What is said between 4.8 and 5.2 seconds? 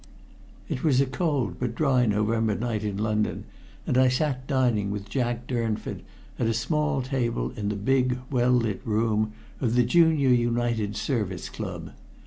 with